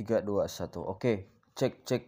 [0.00, 2.02] 3, 2, 1 Oke cek cek.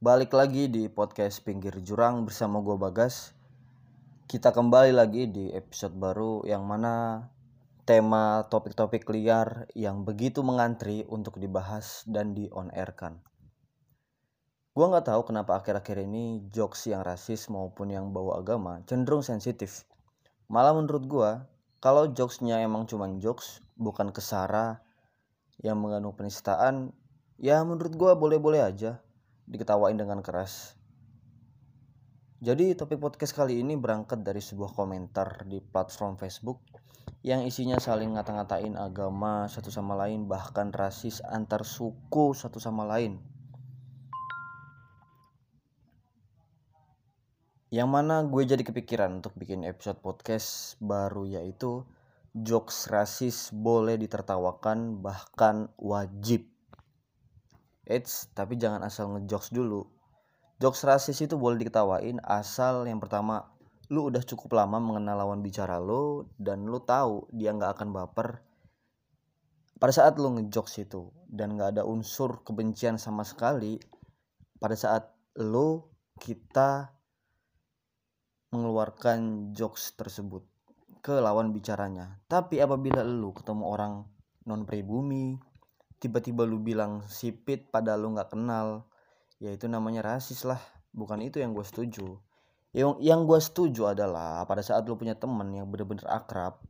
[0.00, 3.36] Balik lagi di podcast Pinggir Jurang bersama gue Bagas.
[4.24, 7.28] Kita kembali lagi di episode baru yang mana
[7.84, 13.20] tema topik-topik liar yang begitu mengantri untuk dibahas dan di on air kan
[14.72, 19.84] Gue gak tahu kenapa akhir-akhir ini jokes yang rasis maupun yang bawa agama cenderung sensitif.
[20.48, 21.30] Malah menurut gue
[21.84, 24.80] kalau jokesnya emang cuman jokes bukan kesara
[25.60, 26.96] yang mengandung penistaan
[27.36, 29.04] ya menurut gue boleh-boleh aja
[29.44, 30.72] diketawain dengan keras
[32.40, 36.64] jadi topik podcast kali ini berangkat dari sebuah komentar di platform Facebook
[37.20, 43.20] yang isinya saling ngata-ngatain agama satu sama lain bahkan rasis antar suku satu sama lain
[47.68, 51.84] yang mana gue jadi kepikiran untuk bikin episode podcast baru yaitu
[52.32, 56.55] jokes rasis boleh ditertawakan bahkan wajib.
[57.86, 59.86] Eits, tapi jangan asal ngejokes dulu.
[60.58, 63.46] Jokes rasis itu boleh diketawain asal yang pertama
[63.86, 68.42] lu udah cukup lama mengenal lawan bicara lo dan lu tahu dia nggak akan baper
[69.76, 73.76] pada saat lu ngejokes itu dan nggak ada unsur kebencian sama sekali
[74.56, 75.84] pada saat lu
[76.16, 76.96] kita
[78.56, 80.48] mengeluarkan jokes tersebut
[81.04, 82.16] ke lawan bicaranya.
[82.24, 83.92] Tapi apabila lu ketemu orang
[84.48, 85.36] non pribumi,
[85.98, 88.88] tiba-tiba lu bilang sipit pada lu nggak kenal,
[89.40, 90.60] ya itu namanya rasis lah.
[90.96, 92.16] Bukan itu yang gue setuju.
[92.76, 96.60] Yang yang gue setuju adalah pada saat lu punya temen yang bener-bener akrab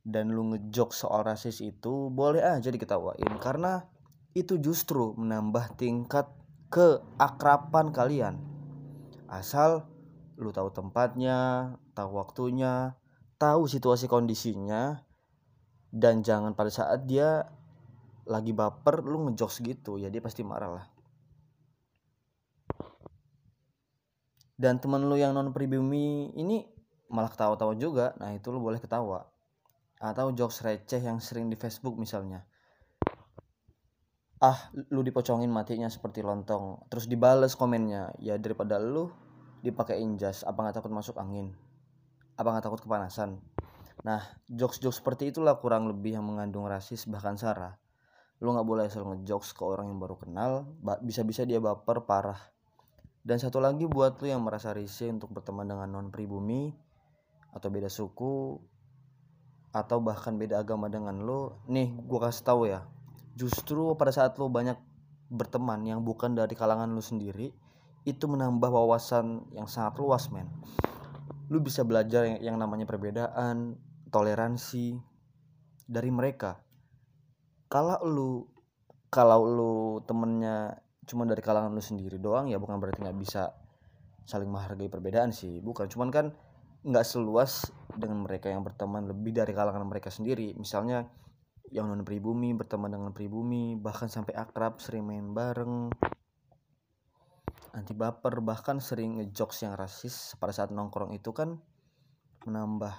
[0.00, 3.84] dan lu ngejok soal rasis itu boleh aja diketawain karena
[4.32, 6.30] itu justru menambah tingkat
[6.72, 8.40] keakraban kalian.
[9.28, 9.84] Asal
[10.40, 12.96] lu tahu tempatnya, tahu waktunya,
[13.36, 15.04] tahu situasi kondisinya
[15.90, 17.50] dan jangan pada saat dia
[18.28, 20.86] lagi baper lu ngejokes gitu ya dia pasti marah lah.
[24.60, 26.68] Dan temen lu yang non pribumi ini
[27.08, 28.12] malah ketawa-tawa juga.
[28.20, 29.24] Nah itu lu boleh ketawa.
[29.96, 32.44] Atau jokes receh yang sering di Facebook misalnya.
[34.36, 36.84] Ah lu dipocongin matinya seperti lontong.
[36.92, 38.12] Terus dibales komennya.
[38.20, 39.08] Ya daripada lu
[39.64, 41.56] dipakein jas apa nggak takut masuk angin?
[42.36, 43.40] Apa nggak takut kepanasan?
[44.04, 44.20] Nah
[44.52, 47.80] jokes-jokes seperti itulah kurang lebih yang mengandung rasis bahkan sara
[48.40, 50.64] lu nggak boleh asal ngejokes ke orang yang baru kenal
[51.04, 52.40] bisa-bisa dia baper parah.
[53.20, 56.72] Dan satu lagi buat lu yang merasa risih untuk berteman dengan non pribumi
[57.52, 58.56] atau beda suku
[59.70, 62.88] atau bahkan beda agama dengan lo nih gua kasih tahu ya.
[63.36, 64.80] Justru pada saat lo banyak
[65.28, 67.52] berteman yang bukan dari kalangan lu sendiri
[68.08, 70.48] itu menambah wawasan yang sangat luas men.
[71.52, 73.76] Lu bisa belajar yang namanya perbedaan
[74.08, 74.96] toleransi
[75.84, 76.69] dari mereka
[77.70, 78.30] kalau lu
[79.10, 83.54] kalau lu temennya cuma dari kalangan lu sendiri doang ya bukan berarti nggak bisa
[84.26, 85.62] saling menghargai perbedaan sih.
[85.62, 86.26] Bukan cuman kan
[86.82, 90.54] nggak seluas dengan mereka yang berteman lebih dari kalangan mereka sendiri.
[90.58, 91.06] Misalnya
[91.70, 95.94] yang non pribumi berteman dengan pribumi bahkan sampai akrab sering main bareng
[97.70, 101.62] anti baper bahkan sering ngejokes yang rasis pada saat nongkrong itu kan
[102.42, 102.90] menambah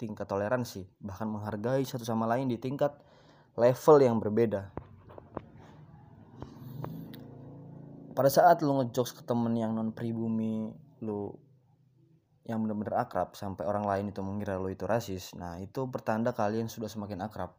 [0.00, 2.96] tingkat toleransi bahkan menghargai satu sama lain di tingkat
[3.56, 4.68] level yang berbeda.
[8.12, 10.72] Pada saat lu ngejokes ke temen yang non pribumi
[11.04, 11.32] lu
[12.48, 16.68] yang benar-benar akrab sampai orang lain itu mengira lo itu rasis nah itu pertanda kalian
[16.68, 17.56] sudah semakin akrab.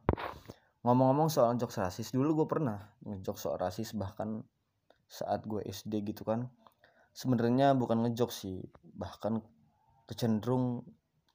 [0.86, 4.46] Ngomong-ngomong soal jokes rasis dulu gue pernah ngejokes soal rasis bahkan
[5.10, 6.46] saat gue SD gitu kan.
[7.10, 8.62] Sebenarnya bukan ngejok sih
[8.94, 9.42] bahkan
[10.06, 10.86] kecenderung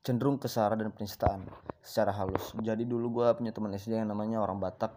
[0.03, 1.47] cenderung kesara dan penistaan
[1.79, 2.51] secara halus.
[2.59, 4.91] Jadi dulu gue punya teman SD yang namanya orang Batak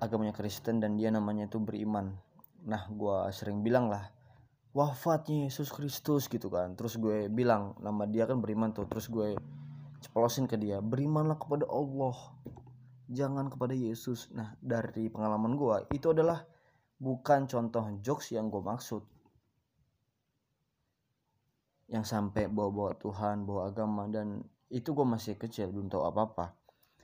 [0.00, 2.16] agamanya Kristen dan dia namanya itu beriman.
[2.64, 4.08] Nah gue sering bilang lah
[4.72, 6.72] wafatnya Yesus Kristus gitu kan.
[6.72, 8.88] Terus gue bilang nama dia kan beriman tuh.
[8.88, 9.36] Terus gue
[10.00, 12.16] ceplosin ke dia berimanlah kepada Allah
[13.12, 14.32] jangan kepada Yesus.
[14.32, 16.48] Nah dari pengalaman gue itu adalah
[16.96, 19.04] bukan contoh jokes yang gue maksud
[21.90, 26.54] yang sampai bawa-bawa Tuhan bawa agama dan itu gue masih kecil belum tahu apa-apa.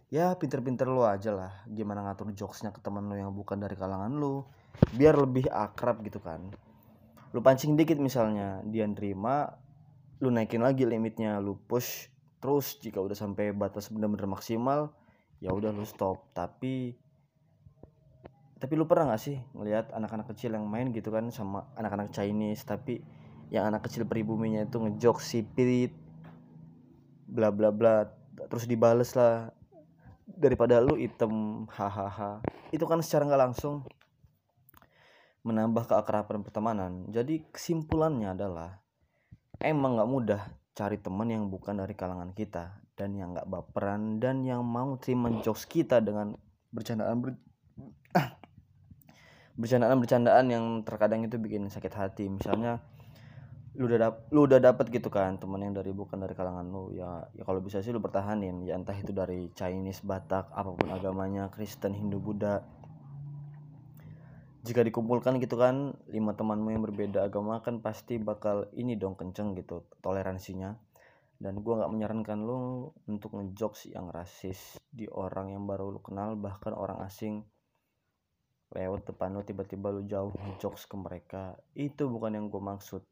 [0.06, 4.14] Ya pinter-pinter lo aja lah gimana ngatur jokesnya ke teman lo yang bukan dari kalangan
[4.14, 4.46] lo
[4.94, 6.46] biar lebih akrab gitu kan.
[7.34, 9.50] Lu pancing dikit misalnya dia nerima
[10.22, 14.94] lu naikin lagi limitnya lu push terus jika udah sampai batas bener-bener maksimal
[15.42, 16.30] ya udah lu stop.
[16.30, 16.94] Tapi
[18.56, 22.64] tapi lu pernah gak sih ngelihat anak-anak kecil yang main gitu kan sama anak-anak Chinese
[22.64, 23.04] tapi
[23.50, 25.94] yang anak kecil peribuminya itu ngejok sipit
[27.26, 28.06] bla bla bla
[28.48, 29.50] terus dibales lah.
[30.26, 32.42] Daripada lu item hahaha.
[32.74, 33.86] Itu kan secara nggak langsung
[35.46, 37.06] menambah keakraban pertemanan.
[37.14, 38.82] Jadi kesimpulannya adalah
[39.62, 40.42] emang nggak mudah
[40.74, 45.30] cari teman yang bukan dari kalangan kita dan yang nggak baperan dan yang mau terima
[45.40, 46.34] jokes kita dengan
[46.74, 47.38] bercandaan ber...
[49.60, 52.26] bercandaan bercandaan yang terkadang itu bikin sakit hati.
[52.28, 52.82] Misalnya
[53.76, 56.96] lu udah dap lu udah dapet gitu kan teman yang dari bukan dari kalangan lu.
[56.96, 58.64] Ya ya kalau bisa sih lu pertahanin.
[58.64, 62.64] Ya entah itu dari Chinese Batak apa pun agamanya Kristen Hindu Buddha.
[64.64, 69.52] Jika dikumpulkan gitu kan lima temanmu yang berbeda agama kan pasti bakal ini dong kenceng
[69.54, 70.80] gitu toleransinya.
[71.36, 76.32] Dan gua nggak menyarankan lu untuk ngejokes yang rasis di orang yang baru lu kenal
[76.32, 77.44] bahkan orang asing.
[78.72, 81.60] Lewat depan lu tiba-tiba lu jauh ngejokes ke mereka.
[81.76, 83.04] Itu bukan yang gue maksud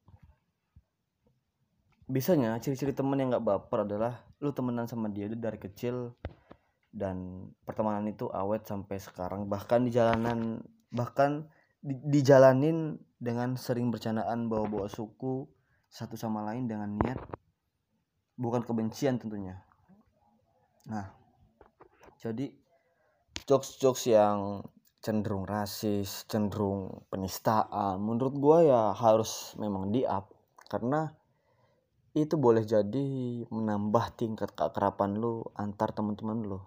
[2.05, 6.13] bisanya ciri-ciri temen yang gak baper adalah lu temenan sama dia dari kecil
[6.93, 9.49] dan pertemanan itu awet sampai sekarang.
[9.49, 10.61] Bahkan di jalanan
[10.95, 11.49] bahkan
[11.83, 15.49] di, dijalanin dengan sering bercandaan bawa-bawa suku
[15.91, 17.19] satu sama lain dengan niat
[18.37, 19.65] bukan kebencian tentunya.
[20.87, 21.09] Nah
[22.21, 22.53] jadi
[23.45, 24.65] jokes-jokes yang
[25.05, 30.33] cenderung rasis cenderung penistaan menurut gua ya harus memang di up
[30.73, 31.13] karena
[32.15, 36.63] itu boleh jadi menambah tingkat keakraban lu antar teman-teman lu.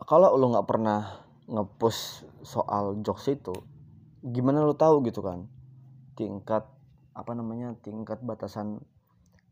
[0.00, 1.20] Kalau lu nggak pernah
[1.52, 3.52] ngepost soal jokes itu
[4.24, 5.44] gimana lu tahu gitu kan?
[6.16, 6.64] Tingkat
[7.12, 8.80] apa namanya tingkat batasan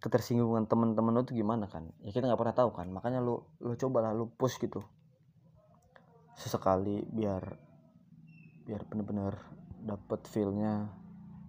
[0.01, 1.93] ketersinggungan teman-teman lu tuh gimana kan?
[2.01, 2.89] Ya kita nggak pernah tahu kan?
[2.89, 4.81] Makanya lu lu cobalah lu post gitu.
[6.41, 7.45] Sesekali biar
[8.65, 9.37] biar bener-bener
[9.85, 11.00] dapet feelnya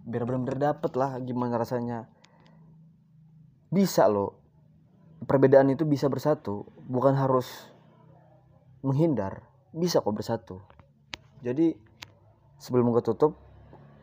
[0.02, 2.10] biar benar-benar dapet lah gimana rasanya.
[3.72, 4.38] Bisa loh.
[5.22, 6.66] Perbedaan itu bisa bersatu.
[6.86, 7.48] Bukan harus
[8.82, 9.46] menghindar.
[9.70, 10.60] Bisa kok bersatu.
[11.42, 11.72] Jadi
[12.58, 13.38] sebelum gue tutup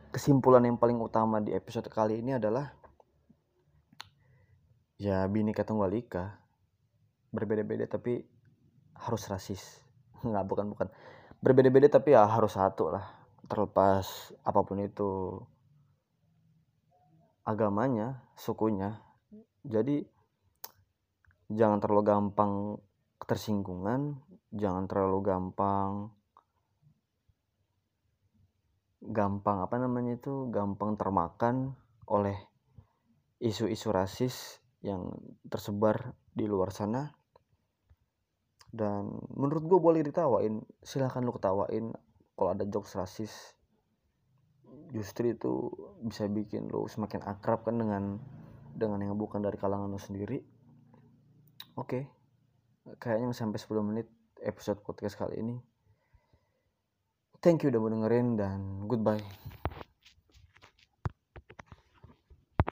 [0.09, 2.73] kesimpulan yang paling utama di episode kali ini adalah
[4.99, 6.25] ya Bhinneka Tunggal Ika
[7.29, 8.25] berbeda-beda tapi
[8.99, 9.63] harus rasis.
[10.27, 10.87] Nggak bukan bukan.
[11.39, 13.05] Berbeda-beda tapi ya harus satu lah.
[13.47, 15.39] Terlepas apa pun itu
[17.49, 19.01] agamanya, sukunya.
[19.65, 20.05] Jadi
[21.49, 22.53] jangan terlalu gampang
[23.17, 24.21] ketersinggungan,
[24.53, 26.13] jangan terlalu gampang
[28.99, 31.71] gampang apa namanya itu gampang termakan
[32.11, 32.35] oleh
[33.39, 35.15] isu-isu rasis yang
[35.47, 37.07] tersebar di luar sana
[38.75, 41.95] dan menurut gue boleh ditawain silahkan lu ketawain
[42.35, 43.55] kalau ada jokes rasis
[44.89, 45.69] justru itu
[46.01, 48.17] bisa bikin lo semakin akrab kan dengan
[48.73, 50.41] dengan yang bukan dari kalangan lo sendiri
[51.77, 52.03] oke okay.
[52.97, 54.07] kayaknya sampai 10 menit
[54.41, 55.55] episode podcast kali ini
[57.43, 58.59] thank you udah mau dengerin dan
[58.89, 59.21] goodbye